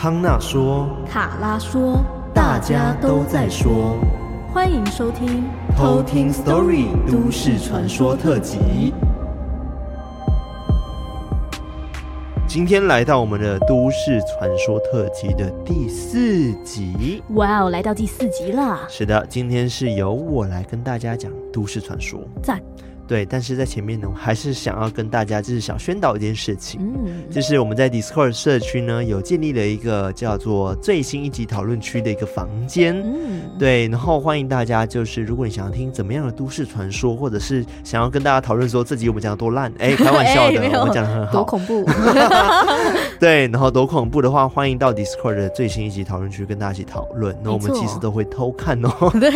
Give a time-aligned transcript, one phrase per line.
[0.00, 1.98] 康纳说，卡拉说，
[2.32, 3.98] 大家都在说，
[4.54, 5.42] 欢迎收听
[5.76, 8.94] 偷听 Story 都市传说特辑。
[12.46, 17.20] 今天来到我们的都市传说特辑的第四集。
[17.30, 18.78] 哇哦，来到第四集了。
[18.88, 22.20] 是的，今天是由我来跟大家讲都市传说。
[22.40, 22.62] 赞。
[23.08, 41.86] 对，但是在前面呢，我还是想要跟大家就是想宣导一件事情，嗯，就是我们在 Discord 社区呢有建立了一个叫做最新一集讨论区的一个房间，嗯，对，然后欢迎大家就是如果你想要听怎么样的都市传说，或者是想要跟大家讨论说这集我们讲的多烂，哎，开玩笑的， 我们讲的很好，多恐怖
[43.18, 49.30] 对，然后多恐怖的话，欢迎到 Discord 的最新一集讨论区跟大家一起讨论，那我们其实都会偷看哦，对，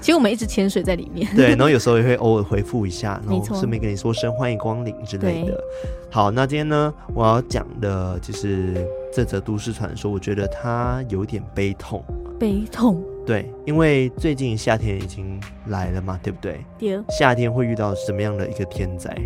[0.00, 3.11] 其实我们一直潜水在里面，对，然后有时候也会偶尔回复一下。
[3.26, 5.58] 然后顺便跟你说声欢迎光临之类的。
[6.10, 10.10] 好，那今天呢，我要讲的就是这则都市传说。
[10.10, 12.02] 我觉得它有点悲痛，
[12.38, 13.02] 悲痛。
[13.24, 16.64] 对，因为最近夏天已经来了嘛，对不对？
[16.78, 17.00] 对。
[17.08, 19.16] 夏天会遇到什么样的一个天灾？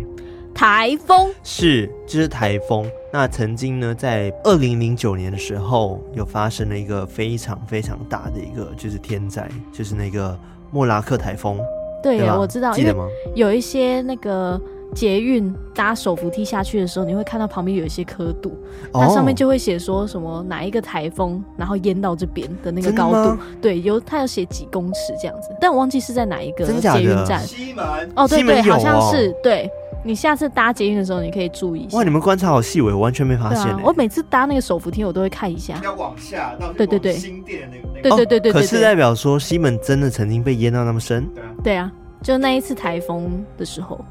[0.53, 1.29] 台风。
[1.43, 2.89] 是，就是台风。
[3.11, 10.37] 那曾经呢，在二零零九年的时候，有发生了一个非常非常大的一个就是天灾，就是那个
[10.71, 11.59] 莫拉克台风。
[12.01, 13.07] 对呀，我知道，记得吗？
[13.35, 14.59] 有一些那个
[14.93, 18.57] 捷运搭手扶梯下去的时候，你会看到旁边有一些刻度，
[18.93, 23.37] 那、哦、上面就会写说什么哪一个台风，然后淹到这边的那个高度。
[23.61, 27.39] 对，有它有写几公尺这样子，但我忘记是在哪一个捷运站。
[27.45, 29.69] 西门哦，对对，哦、好像是对。
[30.05, 31.97] 你下次搭捷运的时候，你可以注意一下。
[31.97, 33.79] 哇，你们观察好细微，我完全没发现、欸啊。
[33.83, 35.77] 我每次搭那个手扶梯，我都会看一下。
[35.83, 38.15] 要往下到对对对新店那个那个。
[38.15, 41.27] 对对对对，对，对，对，可是代表说西门真的曾经被淹到那么深？
[41.63, 41.91] 对啊。
[42.21, 44.03] 就那一次台风的时候，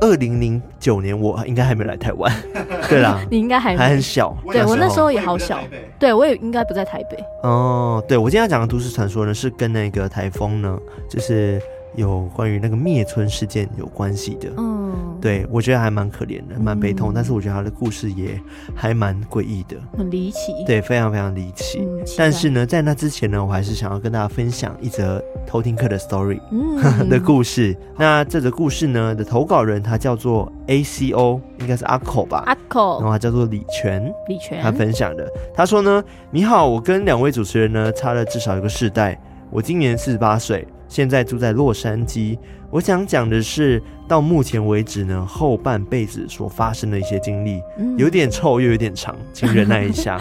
[0.00, 2.32] 二零零九年我应该还没来台湾，
[2.88, 5.60] 对啦，你应该还还很小，对我那时候也好小，
[5.98, 7.22] 对我也应该不在台北。
[7.42, 10.78] 哦，对我今天要讲的都市传说呢，是跟那个台风呢，
[11.08, 11.60] 就是。
[11.96, 18.40] 有关于那个灭村事件有关系的，嗯，对我觉得还蛮可怜的，蛮悲痛，嗯，但是我觉得他的故事也
[18.74, 22.04] 还蛮诡异的，很离奇，对，非常非常离奇，嗯。
[22.16, 27.76] 但是呢，在那之前呢，我还是想要跟大家分享一则偷听客的 story，嗯， 的故事。
[27.96, 40.66] 那这则故事呢的投稿人他叫做 A C O，应该是阿口吧，阿口，然后他叫做李全，李全，他分享的，他说呢，你好，我跟两位主持人呢差了至少一个世代，我今年四十八岁。
[40.90, 42.36] 现在住在洛杉矶，
[42.68, 47.62] 我想讲的是到目前为止呢，后半辈子所发生的一些经历，
[47.96, 50.18] 有点臭又有点长，请忍耐一下。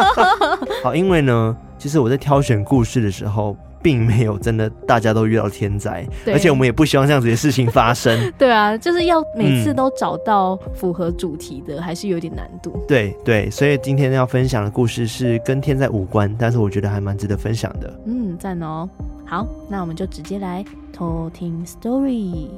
[0.84, 8.18] 好，因为呢，其实我在挑选故事的时候，并没有真的大家都遇到天灾，而且我们也不希望这样子的事情发生。
[8.36, 12.72] 对啊，就是要每次都找到符合主题的，嗯、还是有点难度。
[12.88, 17.92] 对对，所以今天要分享的故事是跟天灾无关，但是我觉得还蛮值得分享的。
[18.06, 18.88] 嗯，赞哦。
[19.24, 22.48] 好，那我们就直接来偷听 story。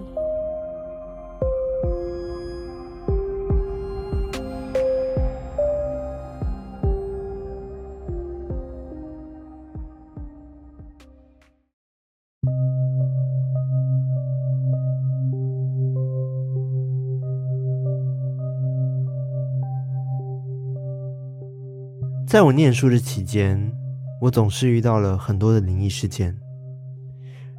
[22.29, 23.73] 在我念书的期间，
[24.21, 26.37] 我总是遇到了很多的灵异事件。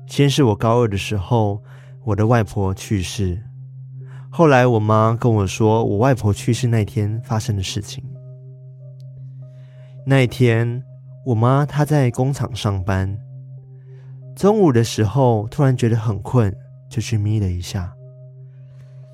[0.06, 1.64] 先是我高二的时候，
[2.06, 3.42] 我的外婆去世。
[4.30, 8.04] 后来我妈跟我说，我外婆去世那天发生的事情。
[10.06, 10.84] 那一天，
[11.26, 13.18] 我妈她在工厂上班，
[14.36, 16.56] 中午的时候突然觉得很困，
[16.88, 17.92] 就去眯了一下。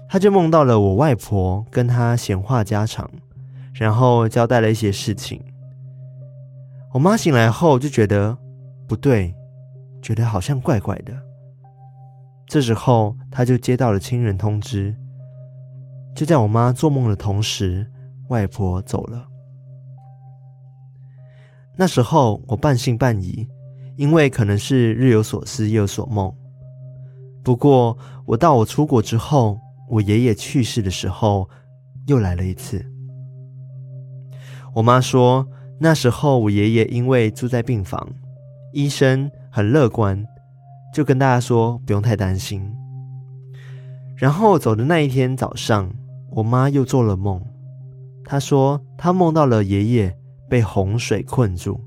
[0.10, 3.10] 她就梦到了我外婆跟她闲话家常，
[3.74, 5.42] 然后交代了一些事情。
[6.96, 8.38] 我妈醒来后就觉得
[8.88, 9.36] 不对。
[10.02, 11.12] 觉得好像怪怪的，
[12.48, 14.96] 这时候她就接到了亲人通知。
[16.16, 17.92] 就在我妈做梦的同时，
[18.30, 19.28] 外婆走了。
[21.76, 23.48] 那时候我半信半疑，
[23.98, 26.32] 因为可能是日有所思夜有所梦。
[27.44, 29.60] 不过我到我出国之后，
[29.90, 31.50] 我爷爷去世的时候
[32.06, 32.86] 又来了一次。
[34.76, 35.48] 我妈说，
[35.80, 38.08] 那时候我爷爷因为住在病房，
[38.74, 39.32] 医生。
[39.56, 40.22] 很乐观，
[40.94, 42.70] 就跟大家说不用太担心。
[44.18, 45.90] 然后走的那一天早上，
[46.32, 47.42] 我妈又做了梦。
[48.26, 50.18] 她说她梦到了爷爷
[50.50, 51.80] 被洪水困住，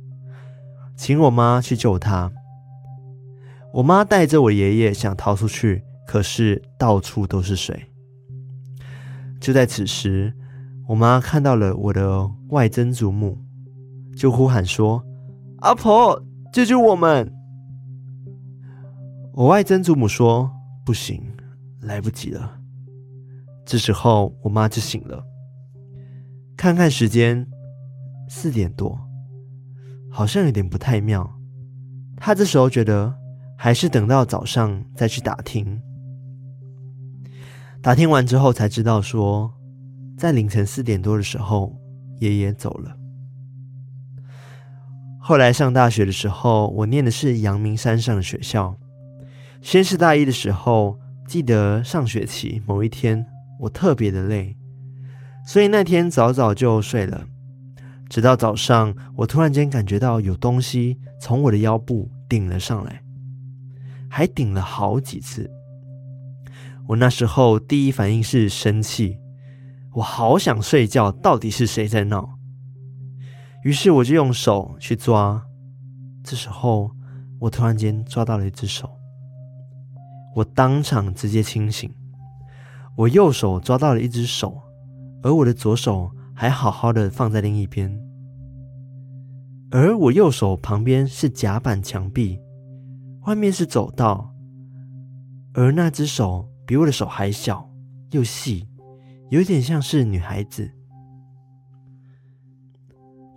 [0.97, 2.33] 请我妈去救他。
[3.75, 7.79] 我妈带着我爷爷想逃出去，可是到处都是水。
[9.39, 10.33] 就在此时，
[10.87, 13.37] 我妈看到了我的外曾祖母，
[14.19, 15.01] 就呼喊说
[15.63, 16.21] ：“阿婆，
[16.53, 17.33] 救救我们！”
[19.33, 20.51] 我外曾祖母说
[20.85, 21.23] ：“不行，
[21.83, 22.59] 来不及了。”
[23.65, 25.25] 这时候，我妈就醒了，
[26.57, 27.47] 看看时间，
[28.29, 28.99] 四点多，
[30.11, 31.39] 好像有点不太妙。
[32.17, 33.15] 她这时候觉得，
[33.57, 35.81] 还是等到早上再去打听。
[37.81, 39.55] 打听完之后，才知道说，
[40.17, 41.73] 在凌晨四点多的时候，
[42.19, 42.98] 爷爷走了。
[45.29, 48.75] 后来上大学的时候，我念的是阳明山上的学校。
[49.61, 53.27] 先是大一的时候，记得上学期某一天，
[53.61, 54.57] 我特别的累，
[55.47, 57.27] 所以那天早早就睡了。
[58.09, 63.03] 直到早上，我突然间感觉到有东西从我的腰部顶了上来，
[64.09, 65.51] 还顶了好几次。
[66.87, 69.19] 我那时候第一反应是生气，
[69.93, 72.38] 我好想睡觉，到底是谁在闹？
[73.65, 75.43] 于是我就用手去抓，
[76.23, 76.91] 这时候
[77.41, 78.91] 我突然间抓到了一只手。
[80.35, 81.93] 我当场直接清醒，
[82.97, 84.61] 我右手抓到了一只手，
[85.23, 88.01] 而我的左手还好好的放在另一边，
[89.73, 92.39] 而我右手旁边是甲板墙壁，
[93.27, 94.33] 外面是走道，
[95.55, 97.69] 而那只手比我的手还小
[98.13, 98.69] 又细，
[99.31, 100.71] 有点像是女孩子。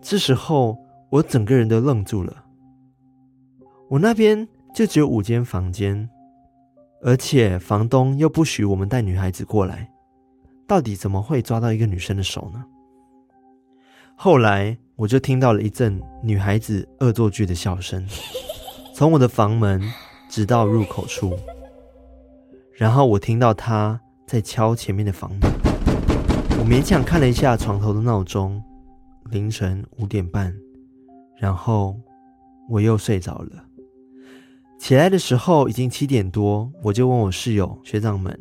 [0.02, 0.78] 这时候
[1.10, 2.44] 我整个人都愣住了，
[3.90, 6.10] 我那边就只有五间房间。
[7.04, 9.90] 而且房东又不许我们带女孩子过来，
[10.68, 12.64] 到底怎么会抓到一个女生的手呢？
[14.16, 18.08] 后来我就听到了一阵女孩子恶作剧的笑声，
[18.94, 19.82] 从我的房门
[20.30, 21.36] 直到入口处，
[22.74, 25.40] 然后我听到她在敲前面的房门。
[26.60, 28.64] 我勉强看了一下床头的闹钟，
[29.32, 30.54] 凌晨五点半，
[31.38, 31.98] 然后
[32.70, 33.64] 我又睡着了。
[34.78, 38.38] 起来的时候已经七点多，我就问我室友学长们：“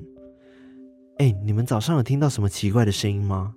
[1.18, 3.54] 哎，你们早上有听到什么奇怪的声音吗？”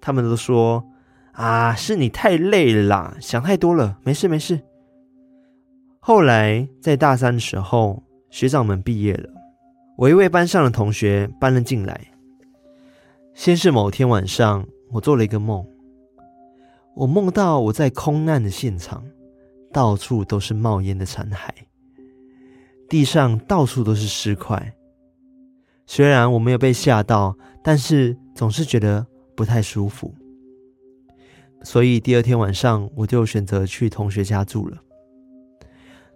[0.00, 0.84] 他们都说
[1.32, 4.60] ：“啊，是你太累了啦，想太多了，没事没事。”
[5.98, 9.28] 后来在大三的时候，学长们毕业了，
[9.96, 12.00] 我一位班上的同学搬了进来。
[13.34, 15.66] 先是某天晚上，我做了一个梦，
[16.96, 19.04] 我梦到我在空难的现场。
[19.72, 21.50] 到处都是冒烟的残骸，
[22.88, 24.74] 地上到处都是尸块。
[25.86, 30.14] 虽然我没有被吓到，但是总是觉得不太舒服。
[31.62, 34.78] 所以第二天晚上，我就选择去同学家住了。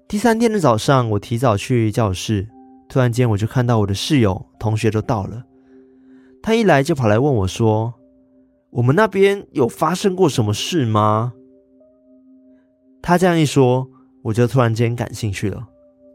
[0.09, 2.49] 第三天的早上，我提早去教室，
[2.89, 5.45] 突然间我就看到我的室友、同学都到了。
[6.43, 7.93] 他一来就跑来问我说
[8.71, 11.35] ：“我们那边有发生过什么事吗？”
[13.03, 13.89] 他这样一说，
[14.23, 15.67] 我就突然间感兴趣了，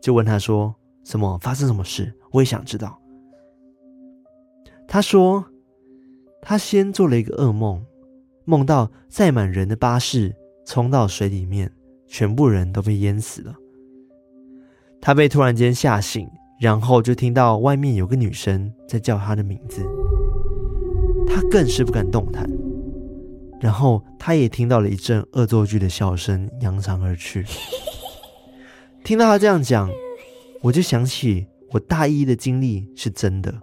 [0.02, 2.14] 就问他说：“什么发生什么事？
[2.32, 3.00] 我也想知道。”
[4.88, 5.44] 他说
[6.42, 7.84] ：“他先做了一个噩梦，
[8.46, 11.72] 梦到载满人的巴士冲到水里面，
[12.06, 13.56] 全部人都被淹死了。
[15.02, 16.30] 他被突然间吓醒，
[16.62, 19.84] 然后就听到外面有个女生在叫他的名字，
[21.28, 22.50] 他更是不敢动弹。”
[23.62, 27.46] 然后他也听到了一阵恶作剧的笑声，扬长而去。
[29.04, 29.90] 听到他这样讲，
[30.62, 33.54] 我就想起我大一的经历是真的。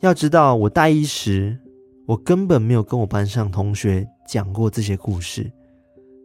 [0.00, 1.58] 要知道，我大一时，
[2.06, 5.50] 我根本没有跟我班上同学讲过这些故事，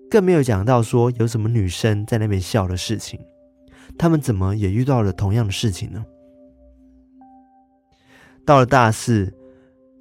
[0.10, 3.20] 更没有讲到说有什么女生在那边笑的事情。
[3.98, 6.06] 他们怎么也遇到了同样的事情呢？
[8.46, 9.34] 到了大四，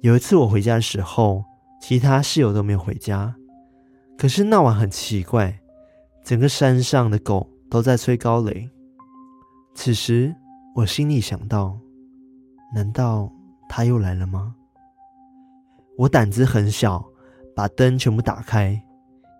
[0.01, 1.43] 有一次我回家的时候。
[1.81, 3.33] 其他室友都没有回家，
[4.17, 5.57] 可是那晚很奇怪，
[6.25, 8.69] 整个山上的狗都在吹高雷。
[9.73, 10.35] 此时
[10.75, 11.79] 我心里想到：
[12.75, 13.31] 难道
[13.69, 14.53] 他又来了吗？
[15.97, 17.01] 我胆子很小，
[17.55, 18.77] 把灯全部打开，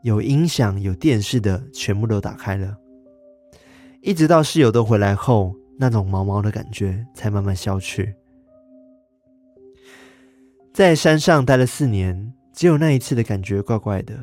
[0.03, 2.73] 有音响、有电视的全部都打开了。
[3.99, 8.15] 一直到室友都回来后，那种毛毛的感觉才慢慢消去。
[10.79, 14.17] 在山上待了四年，只有那一次的感觉怪怪的。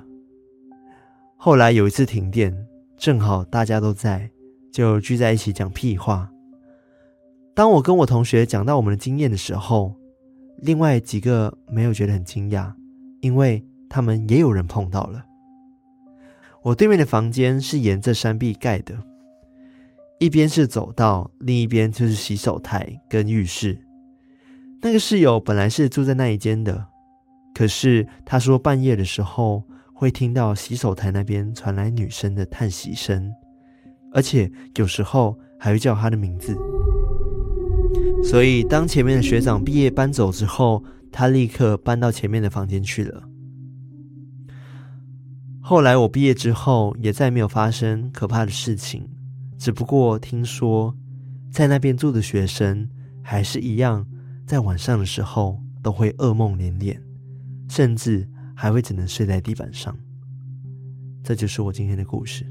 [1.36, 4.30] 后来有一次停电，正好大家都在，
[4.72, 6.30] 就聚在一起讲屁话。
[7.54, 9.94] 当我跟我同学讲到我们的经验的时候，
[10.62, 12.72] 另外几个没有觉得很惊讶，
[13.20, 15.22] 因为他们也有人碰到了。
[16.62, 18.96] 我对面的房间是沿着山壁盖的，
[20.18, 23.78] 一边是走道，另一边就是洗手台跟浴室。
[24.82, 26.86] 那个室友本来是住在那一间的，
[27.54, 33.32] 可是他说半夜的时候会听到洗手台那边传来女生的叹息声，
[34.12, 36.56] 而且有时候还会叫她的名字。
[38.22, 43.22] 所以，当前面的学长毕业搬走之后，他立刻搬到前面的房间去了。
[45.60, 49.08] 后来我毕业之后，也再没有发生可怕的事情，
[49.58, 50.94] 只不过听说
[51.50, 52.88] 在那边住的学生
[53.22, 54.06] 还是一样，
[54.46, 57.02] 在晚上的时候都会噩梦连连，
[57.68, 58.26] 甚至。
[58.58, 59.94] 还会只能睡在地板上，
[61.22, 62.46] 这就是我今天的故事。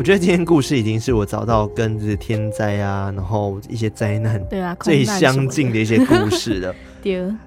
[0.00, 6.74] 我觉得今天故事已经是我找到跟这天灾啊，然后一些灾难对啊最相近的一些故事了。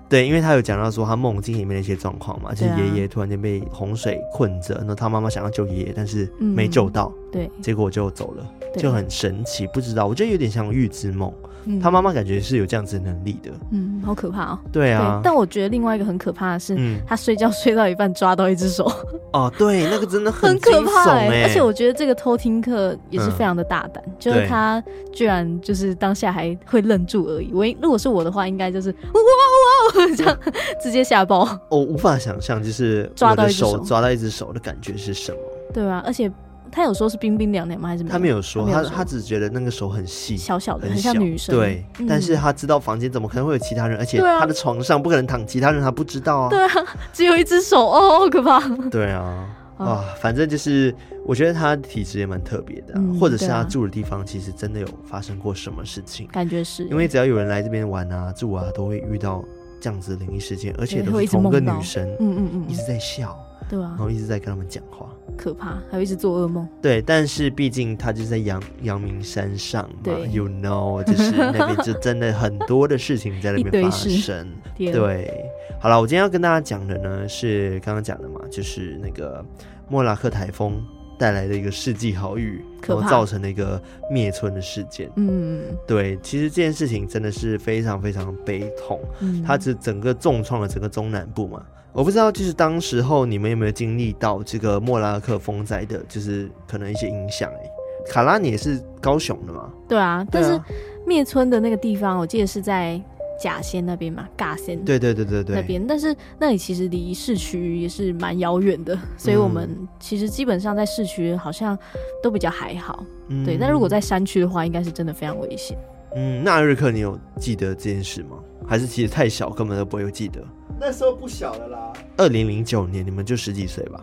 [0.08, 11.34] 对，因为他有讲到说他梦境里面的一些状况嘛，就是爷爷突然间被洪水困着，然后他妈妈想要救爷爷，但是没救到，对，结果就走了，就很神奇，不知道，我觉得有点像预知梦。
[11.82, 14.60] 他妈妈感觉是有这样子的能力的，嗯，好可怕哦。
[14.72, 16.78] 对啊，但我觉得另外一个很可怕的是，
[17.08, 18.92] 他睡觉睡到一半抓到一只手。
[19.32, 27.52] 哦，对，那个真的很可怕哎，而且我觉得这个偷听课也是非常的大胆，就是他居然就是当下还会愣住而已。
[27.54, 30.38] 我如果是我的话，应该就是哇哇这样
[30.82, 31.48] 直接吓爆。
[31.70, 35.38] 我无法想象，就是抓到手抓到一只手的感觉是什么？
[35.74, 36.32] 对啊，而且。
[36.74, 37.90] 他有说是冰冰凉凉吗？
[37.90, 38.04] 还是？
[38.04, 41.56] 他没有说，他他只觉得那个手很细，小小的，很像女生。
[41.56, 46.50] 对，但是他知道房间怎么可能会有其他人，而且他的床上不可能躺其他人，他不知道啊。
[46.50, 46.70] 对啊，
[47.14, 48.60] 只有一只手哦，好可怕。
[48.90, 50.94] 对 啊，啊，反正就是
[51.26, 59.44] 我觉得他体质也蛮特别的，或者是他住的地方其实真的有发生过什么事情，感觉是因为只要有人来这边玩啊、住啊，都会遇到
[59.80, 63.38] 这样子的灵异事件，而且都是同一个女生，嗯嗯嗯，一直在笑。
[63.70, 66.68] 对啊，然后一直在跟他们讲话，可怕，还有一直做噩梦。
[66.82, 74.48] 对，但是毕竟他就在阳阳明山上嘛对，You know，就是那边就真的很多的事情在那边发生。
[74.78, 79.44] 对，好了，我今天要跟大家讲的呢是刚刚讲的嘛，就是那个
[79.88, 80.84] 莫拉克台风
[81.18, 85.10] 带来的一个世纪豪雨，然后造成了一个灭村的事件。
[85.16, 91.64] 嗯，对，其实这件事情真的是非常非常悲痛，嗯，它只整个重创了整个中南部嘛。
[91.92, 97.52] 我不知道，就是当时候你们有没有经历到这个莫拉克风灾的，就是可能一些影响？
[97.52, 97.70] 哎，
[98.10, 99.72] 卡拉你也是高雄的嘛？
[99.88, 100.60] 对啊，但是
[101.06, 103.00] 灭村的那个地方，我记得是在
[103.44, 104.82] 甲仙那边嘛，尬仙。
[104.86, 109.70] 对对对对对，那边，但是那里其实离市区也是蛮遥远的，所以我们
[110.00, 111.78] 其实基本上在市区好像
[112.22, 113.06] 都比较还好。
[113.28, 115.78] 嗯，对，但如果在山区的话，应该是真的非常危险。
[116.16, 118.38] 嗯，那瑞克，你有记得这件事吗？
[118.66, 120.42] 还是其实太小，根本都不会有记得？
[120.80, 124.00] 那时候不小了啦，二零零九年，你们就十几岁吧？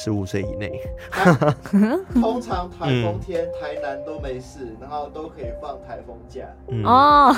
[0.00, 0.80] 十五岁以内。
[2.14, 6.42] 通常台风天，嗯、台南都没事，然后都可以放台风假。
[6.68, 7.34] 嗯、哦，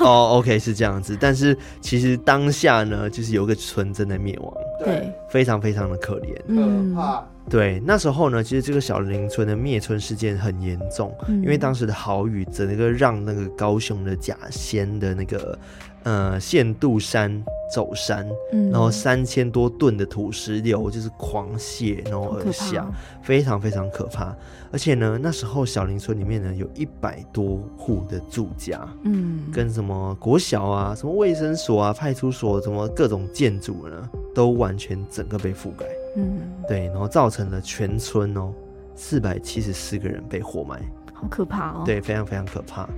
[0.00, 1.16] 哦，OK，是这样子。
[1.20, 4.52] 但是其实当下呢，就是有个村正在灭亡，
[4.84, 7.24] 对，非常非常的可怜，可怕。
[7.48, 15.58] 对，那时候呢，其实这个小林村的灭村事件很严重，嗯、因为当时的豪雨，整个让那个高雄的甲仙的那个。
[16.04, 22.90] 呃，限度山走山，嗯、然后三千多吨的土石流就是狂泻，然后而下，
[23.22, 24.34] 非常非常可怕。
[24.72, 38.52] 而且呢，那时候小林村里面呢，有一百多户的住家，嗯，跟什么国小啊、什么卫生所啊、派出所，什么各种建筑呢，都完全整个被覆盖，嗯，对，然后造成了全村哦
[38.94, 40.80] 四百七十四个人被活埋。
[41.12, 41.82] 好可怕哦！
[41.84, 42.88] 对，非常非常可怕。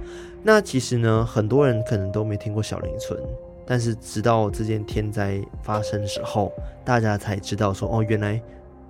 [0.42, 3.20] 那其实呢，很多人可能都没听过小林村，
[3.66, 6.52] 但是直到这件天灾发生的时候，
[6.84, 8.40] 大家才知道说，哦，原来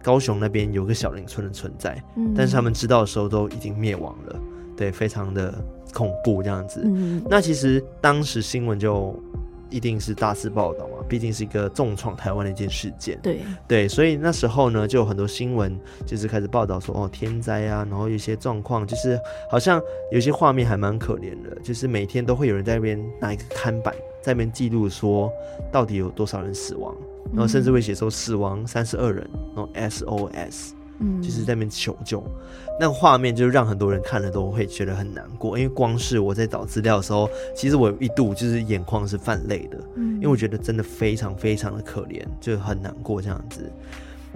[0.02, 2.00] 高雄那边有个小林村的存在。
[2.16, 4.40] 嗯，但是他们知道的时候都已经灭亡了，
[4.76, 5.52] 对，非常的
[5.92, 6.82] 恐怖这样子。
[6.84, 9.14] 嗯，那其实当时新闻就。
[9.70, 13.18] 一定是大肆报道嘛，毕竟是一个重创台湾的一件事件。
[13.22, 19.18] 对对，所以那时候呢，就有很多新闻就是开始报道说，哦，天灾啊，然后有些状况，就是
[19.50, 19.80] 好像
[20.12, 25.32] 有些画面还蛮可怜的，就是每天都会有人在那边拿一个看板在那边记录说
[25.70, 26.94] 到底有多少人死亡，
[27.32, 30.70] 然后甚至会写说死亡三十二人，然后 SOS。
[31.00, 32.22] 嗯，就是在那边求救，
[32.78, 43.70] 那个画面就让很多人看了都会觉得很难过，因为光是我在找资料的时候，其实我有一度就是眼眶是泛泪的，嗯，因为我觉得真的非常非常的可怜，就很难过这样子。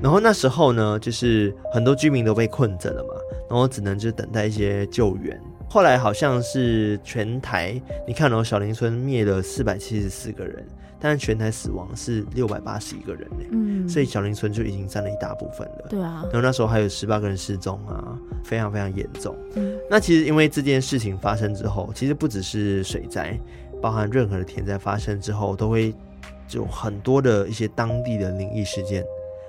[0.00, 3.15] 然后那时候呢，就是很多居民都被困着了嘛，
[3.49, 5.41] 然后只能就等待一些救援。
[5.69, 10.65] 后来好像是全台，你看哦，小林村灭了四百七十四个人。
[11.00, 15.87] 但是全台死亡是六百八十一个人呢，嗯，所以小林村就已经占了一大部分了。
[15.88, 19.35] 对啊，然后那时候还有十八个人失踪啊，非常非常严重。
[19.55, 23.38] 嗯，那其实因为这件事情发生之后，其实不只是水灾，
[23.81, 25.95] 包含任何的天灾发生之后，都会
[26.47, 29.05] 就很多的一些当地的灵异事件。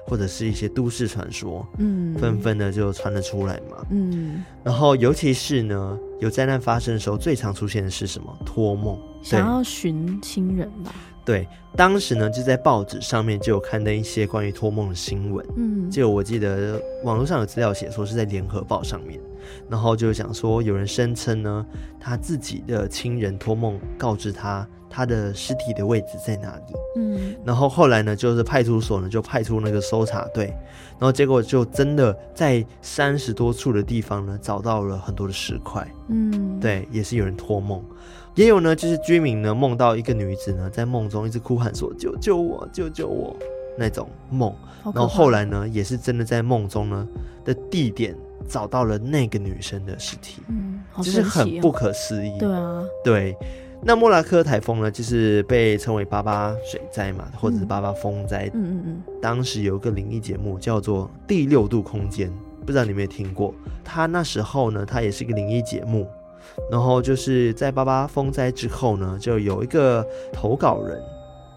[0.07, 8.35] 或者是一些都市传说，嗯，纷纷的就传了出来嘛，嗯，然后尤其是呢，有灾难发生的时候，最常出现的是什么？
[8.43, 10.91] 托梦，想要寻亲人吧？
[11.29, 19.21] 对，当时呢就在报纸上面就有刊登一些关于托梦的新闻，嗯，就我记得网络上有资料写说是在联合报上面，
[19.69, 21.63] 然后就讲说有人声称呢，
[21.99, 24.67] 他自己的亲人托梦告知他。
[24.91, 26.73] 他的尸体的位置在哪里？
[26.95, 30.47] 嗯，然后后来呢，就是派出所呢就派出那个搜查队，
[30.97, 35.87] 然后结果就真的在三十多处的地方呢找到了很多的石块。
[36.07, 37.85] 嗯，对，也是有人托梦，
[38.39, 43.35] 也有呢，就是居民呢梦到一个女子呢在梦中一直哭喊说救救我救救我
[43.77, 47.05] 那种梦，然后后来呢也是真的在梦中呢
[47.43, 48.15] 的地点
[48.47, 50.41] 找到了那个女生的尸体。
[50.47, 52.39] 嗯，好哦，就是很不可思议。
[52.39, 53.35] 对啊，对。
[53.83, 58.49] 那莫拉克台风呢，就是被称为八八水灾嘛，或者是八八风灾。
[58.53, 59.03] 嗯嗯嗯。
[59.21, 62.29] 当时有一个灵异节目叫做《第六度空间》，
[62.65, 63.53] 不知道你有没有听过？
[63.83, 66.07] 他那时候呢，他也是一个灵异节目。
[66.71, 71.01] 然后就是在八八风灾之后呢，就有一个投稿人，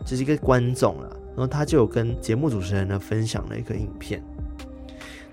[0.04, 1.08] 就是一个观众了。
[1.34, 4.22] 然后他就有跟节目主持人呢分享了一个影片。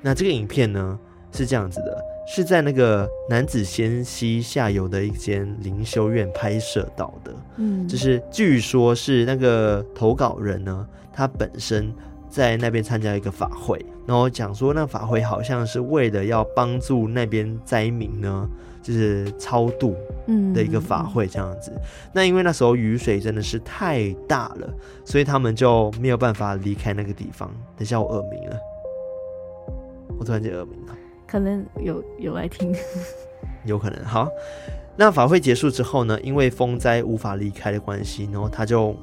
[0.02, 0.98] 那这个影片呢
[1.32, 2.06] 是这样子的。
[2.32, 11.92] 是在那个男子仙溪下游的一间灵修院拍摄到的，嗯，就是据说是那个投稿人呢，他本身
[12.30, 18.48] 在那边参加一个法会，然后讲说那法会好像是为了要帮助那边灾民呢，
[18.82, 19.96] 就是超度，
[20.28, 21.72] 嗯的一个法会这样子。
[21.76, 21.82] 嗯、
[22.14, 24.74] 那因为那时候雨水真的是太大了，
[25.06, 27.50] 所以他们就没有办法离开那个地方。
[27.76, 28.60] 等一下我耳鸣了，
[30.18, 30.96] 我突然间耳鸣了。
[31.28, 32.76] 可能有有来听，
[33.64, 34.04] 有可能。
[34.04, 34.28] 好，
[34.96, 38.96] 那法会结束之后呢，因为风灾无法离开的关系，然后他就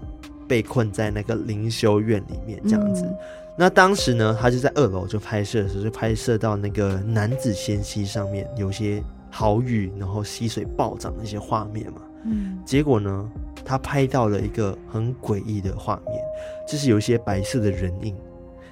[0.48, 3.04] 被困在那个灵修院里面这样子。
[3.04, 3.16] 嗯、
[3.56, 9.00] 那当时呢，他就在二楼就拍摄的时候，就拍摄到那个男子仙溪上面有些
[9.36, 12.00] 豪雨，然后溪水暴涨的一些画面嘛。
[12.24, 12.58] 嗯。
[12.64, 13.30] 结果呢，
[13.66, 16.18] 他拍到了一个很诡异的画面，
[16.66, 18.16] 就是有一些白色的人影，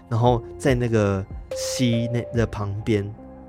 [0.09, 1.23] 然后在那个
[1.55, 3.05] 溪那的旁边。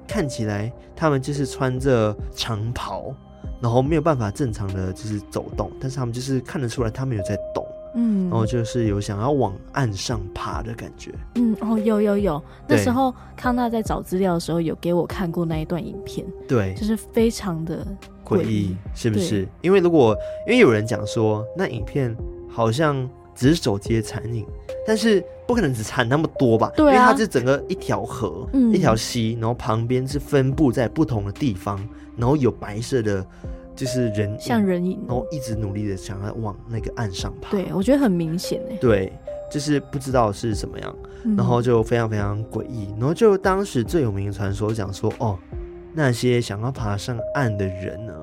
[0.07, 3.11] 看起来他们就是穿着长袍，
[3.59, 17.85] 然后没有办法正常的就是走动，但是他们就是看得出来他们有在动，嗯，然后就是有想要往岸上爬的感觉，嗯，哦，有有有，那时候康纳在找资料的时候有给我看过那一段影片，对，就是非常的
[18.23, 19.47] 诡异，是不是？
[19.61, 22.15] 因为如果因为有人讲说那影片
[22.49, 24.45] 好像只是手机的残影，
[24.85, 25.23] 但是。
[25.47, 26.71] 不可能只产那么多吧？
[26.75, 31.77] 对啊，因为它是整个一条河，嗯、一条溪，然后旁边是分布在不同的地方，
[32.17, 33.23] 然后有白色的，
[33.75, 37.51] 就是人像人影，然后一直努力的想要往那个岸上爬。
[37.51, 38.77] 对，我觉得很明显诶。
[38.79, 39.11] 对，
[39.51, 42.87] 就是不知道是什么样，嗯、然后就非常非常诡异。
[42.97, 45.37] 然后就当时最有名的传说讲说，哦，
[45.93, 48.13] 那些想要爬上岸的人呢，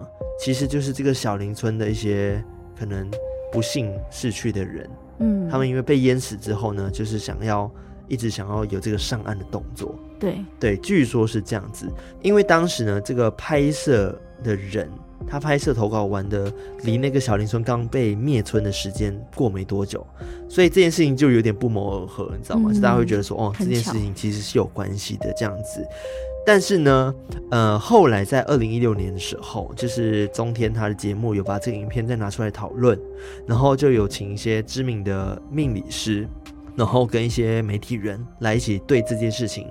[0.40, 2.42] 其实就是这个小林村的一些
[2.78, 3.10] 可能
[3.52, 4.90] 不幸逝去的人。
[5.18, 7.70] 嗯，他们因为被淹死之后呢，就是想要
[8.08, 9.94] 一直想要有这个上岸的动作。
[10.18, 11.86] 对对，据说是这样子。
[12.22, 14.88] 因为当时呢，这个拍摄的人
[15.26, 20.06] 他拍摄投稿完的，离那个小林村刚被灭村的时间过没多久，
[20.48, 22.72] 所以这件事情就有点不谋而合，你知道吗？
[22.72, 25.86] 就、嗯、大家会觉得说，哦，这件事情其实是有关系的这样子。
[26.44, 27.14] 但是呢，
[27.52, 32.98] 呃，后来在二零一六年的时候，就是中天他的节目有把这个影片再拿出来讨论，
[33.46, 36.26] 然后就有请一些知名的命理师，
[36.74, 39.68] 然后跟一些媒体人来一起对这件事情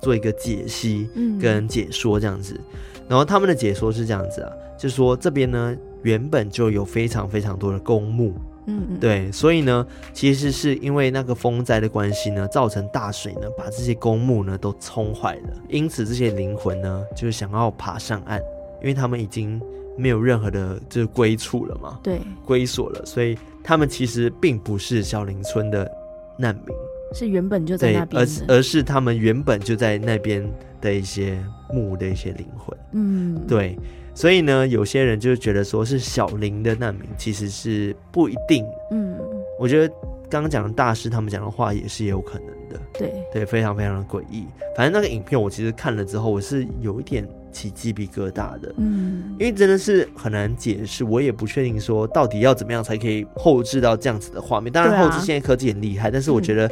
[0.00, 2.58] 做一个解析跟解说这样子。
[2.58, 4.50] 嗯、然后他们的解说是这样子啊，
[4.84, 8.34] 就是说这边呢原本就有非常非常多的公墓。
[8.66, 18.38] 嗯，嗯，对，所以呢，其实是因为那个风灾的关系呢，造成大水呢，把这些公墓呢都冲坏了，因此这些灵魂呢，就是想要爬上岸，
[18.82, 19.58] 因为他们已经
[19.96, 25.90] 没有任何的就是归处了嘛，对，归所了，所以他们其实并不是小林村的
[26.38, 26.76] 难民，
[27.14, 30.46] 是原本就在那边，而而是他们原本就在那边
[30.82, 31.42] 的一些
[31.72, 33.78] 墓的一些灵魂，嗯，对。
[34.14, 38.64] 所以呢，有些人就是觉得说是小林的难民，其实是不一定。
[38.92, 39.18] 嗯，
[39.58, 39.92] 我觉得
[40.30, 42.80] 刚刚讲的大师他们讲的话也是有可能的。
[42.92, 44.46] 对，对，非常非常的诡异。
[44.76, 48.72] 反正那个影片我其实看了之后，我是有一点起鸡皮疙瘩的。
[48.78, 54.72] 嗯，因为真的是很难解释，我也不确定说到底要怎么样才可以后置到这样子的画面。
[54.72, 56.70] 当然后置现在科技很厉害，啊、但是我觉得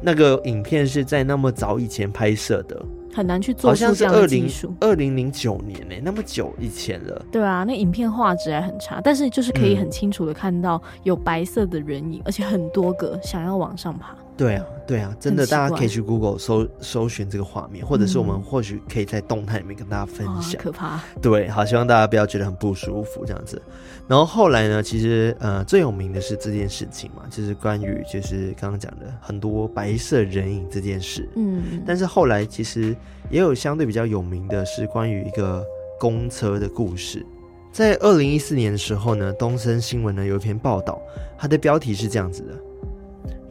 [0.00, 2.80] 那个影片是在那么早以前拍摄的。
[3.14, 7.24] 很难去做出这样的技术，二零二零零九年呢、欸，那么久以前了。
[7.30, 14.16] 对啊，那影片画质还很差，但是就是可以很清楚的看到有白色的人影，嗯、而且很多个想要往上爬。
[14.36, 20.60] 对啊，对啊，真的，大家可以去 Google 搜搜寻这个画面，或者是我们或许可以在动态里面跟大家分享。
[20.60, 21.00] 嗯、可怕。
[21.22, 23.62] 对，好，希望大家不要觉得很不舒服这样子。
[24.08, 31.28] 然后后来呢，其实呃最有名的是这件事情嘛，就是关于就是刚刚讲的很多白色人影这件事。
[31.36, 32.94] 嗯，但是后来其实
[33.30, 35.64] 也有相对比较有名的是关于一个
[36.00, 37.24] 公车的故事。
[37.70, 41.00] 在二零一四年的时候呢，东森新闻呢有一篇报道，
[41.38, 42.52] 它的标题是这样子的。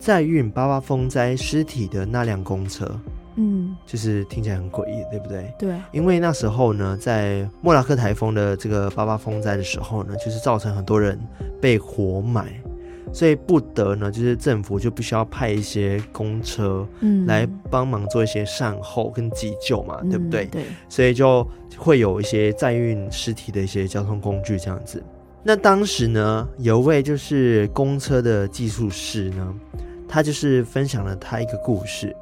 [0.03, 2.85] 载运八八风灾尸体的那辆公车，
[3.37, 5.49] 嗯，就是听起来很诡异，对不对？
[5.57, 11.17] 对，因为那时候呢，在莫拉克台风的这个八八风灾的时候呢，就是造成很多人
[11.61, 12.47] 被活埋，
[13.13, 20.45] 所以不得呢，就是政府就必须要派一些公车，嗯，来帮忙做一些善后跟急救嘛，嗯、对不对？
[20.47, 25.01] 对，所以就会有一些载运尸体的一些交通工具这样子。
[25.43, 29.55] 那当时呢，有位就是公车的技术师呢。
[30.13, 32.15] 他就是分享了他一个故事。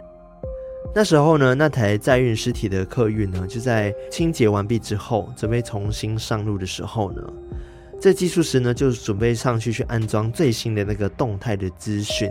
[0.95, 7.21] 那时候呢，那台载运尸体的客运呢，就在清洁完毕之后，准备重新上路的时候呢，
[7.99, 12.29] 这技术师呢就准备上去去安装最新的那个动态的资讯。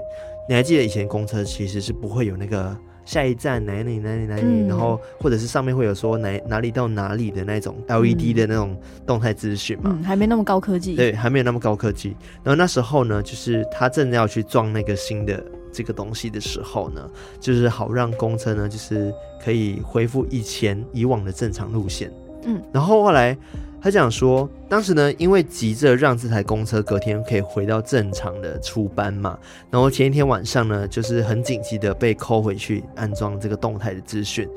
[0.48, 2.74] 你还记得以前公车其实是不会有那个
[3.10, 9.90] 下一站哪里哪里哪里，嗯、然后或者是上面会有说哪哪里到哪里的那种 LED 的那种动态资讯嘛？
[9.92, 10.94] 嗯，还没那么高科技。
[10.94, 12.16] 对，还没有那么高科技。
[12.44, 15.42] 然后那时候呢，就是他正要去撞那个新的。
[15.72, 22.10] 这个东西的时候呢，就是好让公车呢，就是可以恢复以前以往的正常路线。
[22.44, 23.38] 嗯，然后后来
[23.82, 29.38] 他讲说，当时呢，因为急着让这台公车隔天可以回到正常的出班嘛，
[29.70, 34.48] 然后前一天晚上呢，就是很紧急的被 call 回去安装这个动态的资讯。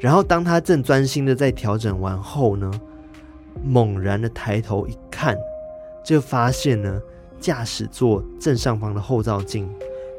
[0.00, 2.70] 然后当他正专心的在调整完后呢，
[3.64, 5.36] 猛然的抬头一看，
[6.04, 7.00] 就发现呢，
[7.38, 9.70] 驾驶座正上方的后照镜。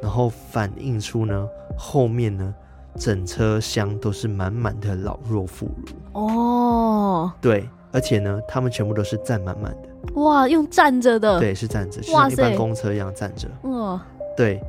[0.02, 1.48] 然后反映出呢，
[1.78, 2.54] 后面呢，
[2.98, 7.32] 整车厢都是满满的老弱妇孺哦。
[7.40, 10.14] 对，而且呢，他们全部都是站满满的。
[10.16, 11.40] 哇，用站着的。
[11.40, 13.48] 对，是站着，就像一般公车一样站着。
[13.70, 14.02] 哇。
[14.36, 14.60] 对，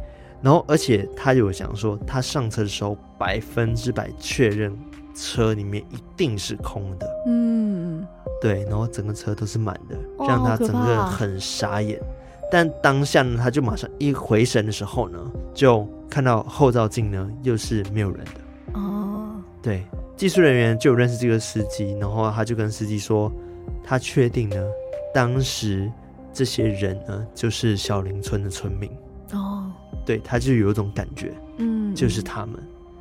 [0.42, 4.76] 然后而且他有讲说，他上车的时候百分之百确认
[5.14, 7.08] 车里面一定是空的。
[7.26, 8.06] 嗯。
[8.42, 11.98] 对，然后整个车都是满的，让他整个很傻眼。
[12.50, 15.18] 但当下呢，他就马上一回神的时候呢，
[15.54, 18.78] 就看到后照镜呢又是没有人的。
[18.78, 19.30] 哦，
[19.62, 19.82] 对，
[20.16, 23.30] 技术人员就有认识这个司机，然后他就跟司机说，
[23.82, 24.56] 他确定呢，
[25.12, 25.90] 当时
[26.32, 28.90] 这些人呢就是小林村的村民。
[29.32, 29.70] 哦，
[30.04, 32.54] 对，他就有一种感觉，嗯，就是他们。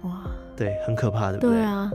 [0.03, 0.23] 哇，
[0.55, 1.61] 对，很可怕的，对不对？
[1.61, 1.91] 对啊。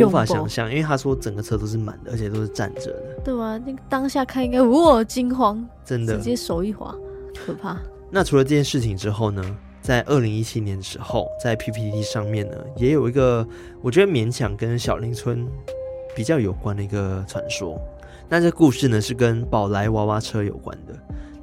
[0.00, 3.20] 无法想象，因为他说整个车都是满的，而且都是站着的。
[3.22, 6.94] 对啊，那个当下看应该哇惊慌，真的直接手一滑，
[7.36, 7.76] 可怕。
[8.10, 9.44] 那除了这件事情之后呢，
[9.84, 13.46] 在二零一七年的时候，在 PPT 上面呢，也有一个
[13.82, 15.46] 我觉得勉强跟小林村
[16.16, 17.78] 比较有关的一个传说。
[18.26, 20.94] 那这故事呢是跟宝来娃娃车有关的。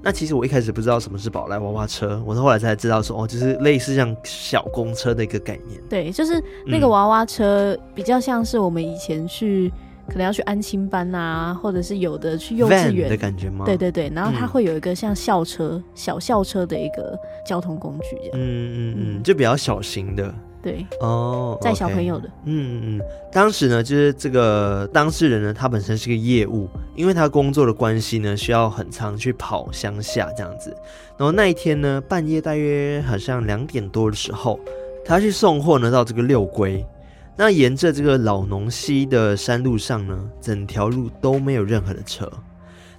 [0.02, 5.80] 那其实我一开始不知道什么是宝来娃娃车，我是后来才知道说哦，就是类似像小公车的一个概念。
[5.88, 9.72] 对，就是那个娃娃车比较像是我们以前去
[10.08, 13.66] 可能要去安亲班啊，或者是有的去幼稚园的感觉吗？
[13.66, 18.32] 对对对，然后它会有一个像校车、嗯、小校车的一个交通工具这样。
[18.34, 20.34] 嗯嗯嗯，就比较小型的。
[20.64, 30.70] 对哦，载小朋友的，嗯嗯嗯，当时呢，就是这个当事人呢，他本身是个业务，因为他工作的关系呢，需要很常去跑乡下这样子。
[31.18, 34.60] 然后那一天呢，半夜大约好像两点多的时候，
[35.04, 36.86] 他去送货呢，到这个六龟。
[37.38, 42.32] 那沿着这个老农溪的山路上呢，整条路都没有任何的车。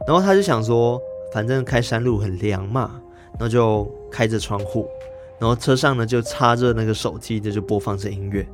[0.07, 1.01] 然后他就想说，
[1.33, 3.01] 反正开山路很凉嘛，
[3.39, 4.89] 那就开着窗户。
[5.39, 8.47] 然后车上呢就插着那个手机，这就播放着音乐。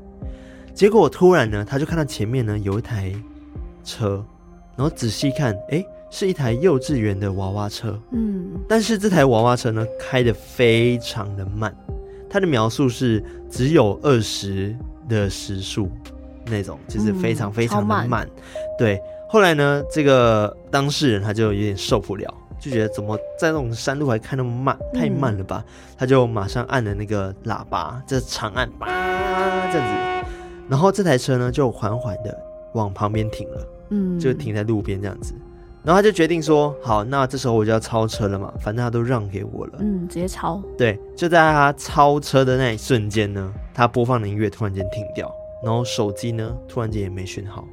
[0.74, 3.12] 结果突然呢，他就看到前面呢有一台
[3.84, 4.24] 车，
[4.76, 7.98] 然后仔细看，诶，是一台幼稚园的娃娃车。
[8.12, 11.74] 嗯，但是这台娃娃车呢开得非常的慢，
[12.28, 14.76] 它的描述是只有二十
[15.08, 15.90] 的时速
[16.46, 18.08] 那种，就是非常非常的慢。
[18.08, 18.28] 慢
[18.78, 22.32] 对，后来呢，这个当事人他就有点受不了。
[22.60, 25.64] 就觉得怎么在那种山路还开那么慢，太慢了吧？
[25.64, 28.88] 嗯、他就马上按了那个喇叭，这长按叭
[29.72, 29.86] 这样
[30.24, 30.28] 子，
[30.68, 32.36] 然后这台车呢就缓缓的
[32.74, 33.68] 往旁边停了。
[33.90, 35.34] 嗯，就停在路边这样子。
[35.88, 40.62] 然后他就决定说：“好，那这时候我就要超车了嘛，反正他都让给我了。”嗯，直接超。
[40.76, 47.66] 对，就在他超车的那一瞬间呢，他播放的音乐突然间停掉，然后手机呢突然间也没讯号，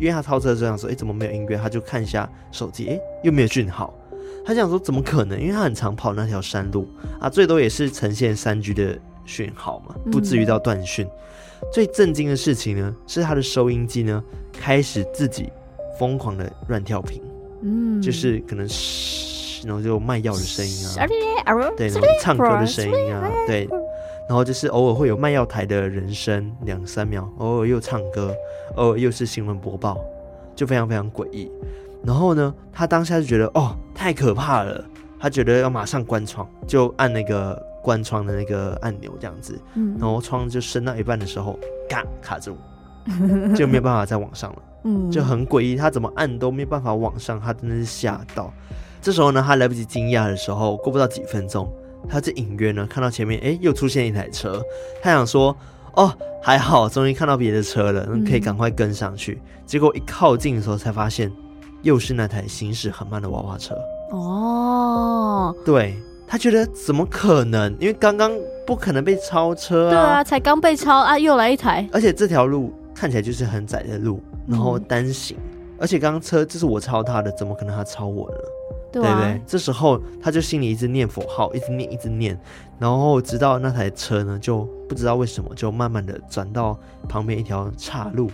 [0.00, 3.94] 因为他超车这样说：“哎，怎么没有音乐？”他就看一下手机，哎，又没有讯号。
[4.44, 5.40] 他想说：“怎么可能？
[5.40, 6.88] 因为他很常跑那条山路
[7.20, 11.06] 啊，最多也是呈现三 G 的讯号嘛，不至于到断讯。
[11.06, 14.20] 嗯”最震惊的事情呢，是他的收音机呢
[14.52, 15.52] 开始自己
[15.96, 17.22] 疯狂的乱跳频。
[17.62, 21.06] 嗯，就是可能嘘，然后就卖药的声音啊，
[21.76, 23.68] 对，然后唱歌的声音啊，对，
[24.28, 28.34] 然后就是偶尔会有卖药台的人声两三秒，偶尔又唱歌，
[28.76, 29.98] 偶尔又是新闻播报，
[30.54, 31.50] 就非常非常诡异。
[32.02, 34.82] 然后呢，他当下就觉得哦，太可怕了，
[35.18, 39.60] 他觉得要马上关窗，就按那个关窗的那个按钮这样子，
[39.98, 42.56] 然后窗就升到一半的时候，嘎卡住，
[43.54, 44.62] 就没有办法再往上了。
[44.84, 48.52] 嗯，就很诡异，他怎么按都没办法往上，他真的是吓到。
[49.02, 51.70] 这时候呢，他来不及惊讶的时候，过不到几分钟，
[52.08, 54.62] 他就隐约呢看到前面，哎，又出现一台车。
[55.02, 55.56] 他想说，
[55.94, 56.12] 哦，
[56.42, 59.40] 还好，终于看到别的车了，可以赶快跟上去。
[59.42, 59.50] 嗯。
[59.66, 61.30] 结果一靠近的时候，才发现
[61.82, 63.74] 又是那台行驶很慢的娃娃车。
[64.10, 65.94] 哦，对，
[66.26, 67.72] 他觉得怎么可能？
[67.78, 68.32] 因为刚刚
[68.66, 69.90] 不可能被超车啊。
[69.90, 71.88] 对啊，才刚被超啊，又来一台。
[71.92, 74.20] 而且这条路看起来就是很窄的路。
[74.46, 78.36] 然后单行，嗯、而且刚刚车就是我超他的，怎么可能他超我呢？
[78.92, 79.42] 对，啊、对不对？
[79.46, 82.36] 这时候他就心里一直念佛号，一直念，一直念，
[82.78, 86.76] 然后直到那台车呢，就不知道为什么就慢慢的转到
[87.08, 88.28] 旁边一条岔路，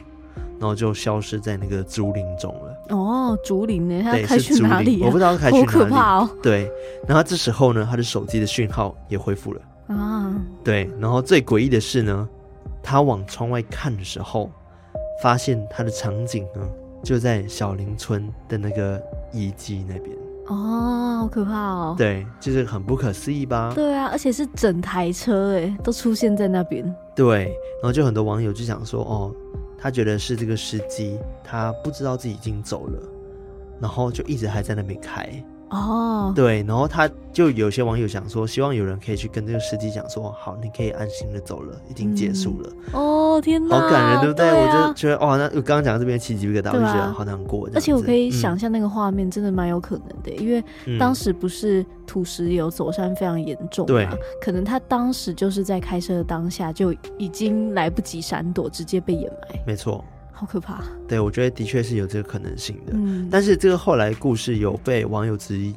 [0.58, 2.96] 然后就消失在那个竹林中了。
[2.96, 4.02] 哦，竹林呢？
[4.02, 5.06] 他开去哪里、啊？
[5.06, 5.66] 我不知道他开去哪里。
[5.66, 6.30] 好可怕哦！
[6.42, 6.70] 对，
[7.06, 10.34] 然后这时候呢，他的手机的讯号也恢复了啊。
[10.64, 12.26] 对，然后最诡异的是呢，
[12.82, 14.50] 他往窗外看的时候。
[15.22, 16.68] 发现他的场景呢，
[17.02, 19.02] 就在小林村的那个
[19.32, 21.94] 遗迹那边哦，好可怕哦！
[21.98, 23.72] 对，就是很不可思议吧？
[23.74, 26.84] 对啊，而且是整台车哎，都出现在那边。
[27.16, 27.46] 对，
[27.82, 29.34] 然后就很多网友就想说，哦，
[29.76, 33.02] 他觉得是这个司机，他不知道自己已经走了，
[33.80, 35.28] 然后就一直还在那边开。
[35.68, 42.70] 哦，对，然后他就有些网友想说，希望有人可以去跟这个司机讲说，好，你可以安心的走了，已经结束了。
[42.92, 44.48] 嗯、哦，天哪，好感人，对不对？
[44.48, 47.68] 我就觉得，哦，那我刚刚讲到这边起鸡皮疙瘩，我就觉得好难过。
[47.74, 50.62] 而且我可以想象那个画面，真的蛮有可能的，嗯、因为
[50.98, 54.08] 当时不是土石流走山非常严重嘛，对，
[54.40, 59.60] 可能他当时就是在开车的当下就已经来不及闪躲，直接被掩埋。
[59.66, 60.04] 没错。
[60.38, 60.84] 好可怕！
[61.08, 62.92] 对，我觉得的确是有这个可能性的。
[62.92, 65.74] 嗯，但是这个后来故事有被网友质疑，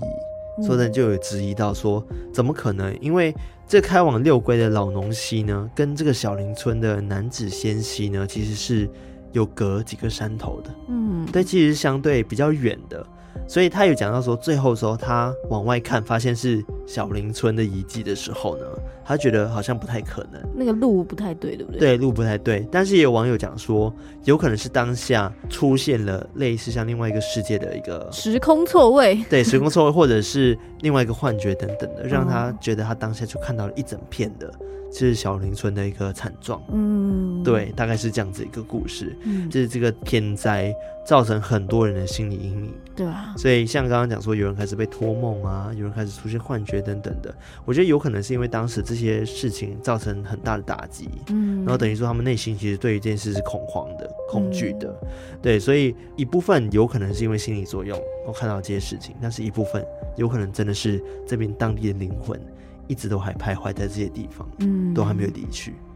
[0.68, 2.94] 说呢就有质疑到说，怎么可能？
[3.00, 3.34] 因为
[3.66, 8.90] 这开往六龟的老农溪呢，跟这个小林村的南子仙溪呢，其实是
[9.32, 10.70] 有隔几个山头的。
[10.90, 13.06] 嗯，对，其实是相对比较远的。
[13.48, 18.66] 所以他有讲到说，最后的时候他往外看，发现是小林村的遗迹的时候呢，
[19.06, 21.80] 他觉得好像不太可能，那个路不太对，对不对？
[21.80, 22.68] 对，路不太对。
[22.72, 34.52] 但是也有网友讲说，有可能是当下出现了类似像另外一个世界的一个时空错位， 对，时空错位，或者是另外一个幻觉等等的，让他觉得他当下就看到了一整片的。
[34.92, 40.74] 这是小林村的一个惨状，嗯，对，大概是这样子一个故事，嗯，就是这个天灾
[41.06, 47.34] 造成很多人的心理阴影，对啊，所以像刚刚讲说，有人开始被托梦啊，有人开始出现幻觉等等的，
[47.66, 55.08] 我觉得有可能是因为当时这些事情造成很大的打击，嗯，然后等于说他们内心其实对于这件事是恐慌的、恐惧的，嗯，
[55.42, 62.40] 对，所以一部分有可能是因为心理作用，我看到这些事情，但是一部分有可能真的是这边当地的灵魂。
[62.88, 65.89] 一直都还徘徊在这些地方，嗯，都还没有离去，嗯，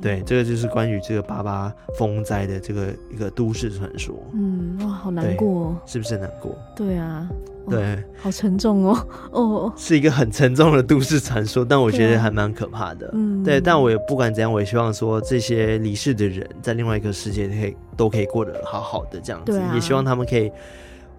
[0.00, 6.56] 对，这个就是关于这个八八风灾的这个一个都市传说，嗯，哇，好难过，是不是很难过？
[6.74, 7.28] 对啊，
[7.68, 20.50] 对，好沉重哦，哦，是一个很沉重的都市传说，但我觉得还蛮可怕的，嗯，对，但我也不管怎样，我也希望说这些离世的人在另外一个世界可以都可以过得好好的这样子，也希望他们可以。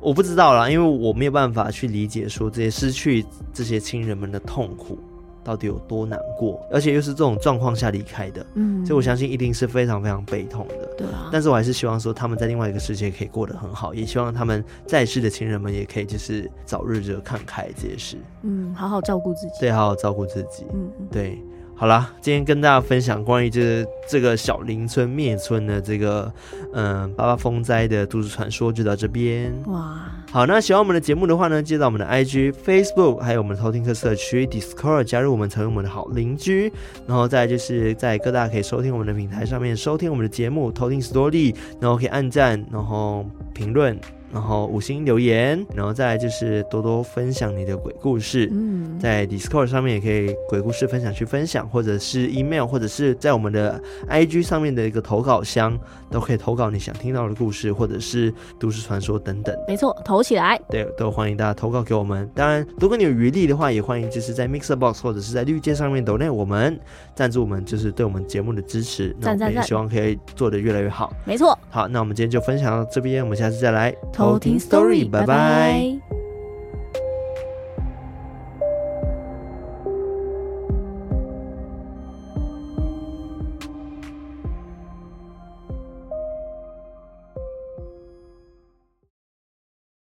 [0.02, 5.00] 我不知道啦，因为我没有办法去理解说这些失去这些亲人们的痛苦。
[5.44, 11.30] 到底有多难过，而且又是这种状况下离开的，嗯，所以我相信一定是非常非常悲痛的，对啊。
[11.32, 21.38] 但是我还是希望说他们在另外一个世界可以过得很好，也希望他们在世的亲人们也可以就是早日就看开这些事，嗯，好好照顾自己，对，好好照顾自己，嗯，对。
[21.76, 26.32] 好啦，今天跟大家分享关于这个、这个小林村灭村的这个
[26.72, 29.52] 嗯八八风灾的都市传说就到这边。
[29.66, 36.72] 哇，好，那喜欢我们的节目的话呢，记得到我们的 IG、Facebook，还有我们的偷听客社区 Discord 加入我们，成为我们的好邻居。
[37.06, 44.00] 然后再就是在各大可以收听我们的平台上面收听我们的节目，偷听 Story，然后可以按赞，然后评论。
[44.34, 48.50] 然后五星留言，然后再来就是多多分享你的鬼故事。
[48.52, 59.56] 嗯，在 Discord 上面也可以鬼故事分享去分享，或者是 email，或者是在我们的 IG 上面的一个投稿箱，都可以投稿你想听到的故事，或者是都市传说等等。
[59.67, 60.60] 没错，投起来。
[60.67, 62.28] 对，都欢迎大家投稿给我们。
[62.34, 66.80] 当然，如果你有余力的话，也欢迎就是在 Mixer Box 或者是在绿界上面 donate 我们
[67.13, 69.15] 赞助我们，就是对我们节目的支持。
[69.19, 71.13] 那我们也希望可以做得越来越好。
[71.24, 71.56] 没错。
[71.69, 73.93] 好，那我们今天就分享到这边，我们下次再来。
[74.24, 76.23] 好听 story，拜拜。